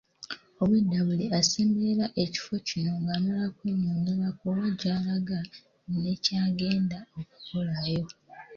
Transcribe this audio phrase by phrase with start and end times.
[0.61, 5.39] Obwedda buli asemberera ekifo kino ng'amala kwennyonnyolako wa gy'alaga
[6.01, 8.05] nekyagenda okukolayo.